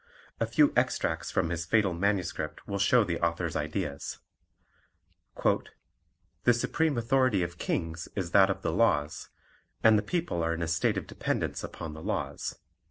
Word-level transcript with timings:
A 0.39 0.47
few 0.47 0.73
extracts 0.75 1.29
from 1.29 1.51
his 1.51 1.67
fatal 1.67 1.93
MS. 1.93 2.33
will 2.65 2.79
show 2.79 3.03
the 3.03 3.19
author's 3.23 3.55
ideas: 3.55 4.17
"The 5.43 6.53
supreme 6.53 6.97
authority 6.97 7.43
of 7.43 7.59
kings 7.59 8.07
is 8.15 8.31
that 8.31 8.49
of 8.49 8.63
the 8.63 8.71
laws, 8.73 9.29
and 9.83 9.99
the 9.99 10.01
people 10.01 10.41
are 10.41 10.55
in 10.55 10.63
a 10.63 10.67
state 10.67 10.97
of 10.97 11.05
dependence 11.05 11.63
upon 11.63 11.93
the 11.93 12.01
laws." 12.01 12.57